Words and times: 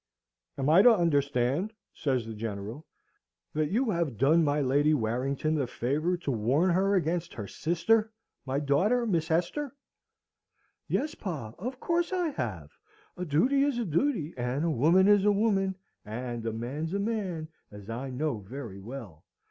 "Am 0.57 0.67
I 0.67 0.81
to 0.81 0.89
understand," 0.91 1.73
says 1.93 2.25
the 2.25 2.33
General, 2.33 2.87
"that 3.53 3.69
you 3.69 3.91
have 3.91 4.17
done 4.17 4.43
my 4.43 4.59
Lady 4.59 4.95
Warrington 4.95 5.53
the 5.53 5.67
favour 5.67 6.17
to 6.17 6.31
warn 6.31 6.71
her 6.71 6.95
against 6.95 7.35
her 7.35 7.45
sister, 7.45 8.11
my 8.43 8.59
daughter 8.59 9.05
Miss 9.05 9.27
Hester?" 9.27 9.75
"Yes, 10.87 11.13
pa, 11.13 11.53
of 11.59 11.79
course 11.79 12.11
I 12.11 12.29
have. 12.29 12.71
A 13.15 13.25
duty 13.25 13.61
is 13.61 13.77
a 13.77 13.85
duty, 13.85 14.33
and 14.37 14.65
a 14.65 14.71
woman 14.71 15.07
is 15.07 15.23
a 15.23 15.31
woman, 15.31 15.75
and 16.03 16.43
a 16.47 16.51
man's 16.51 16.95
a 16.95 16.99
man, 16.99 17.49
as 17.69 17.87
I 17.87 18.09
know 18.09 18.39
very 18.39 18.79
well. 18.79 19.23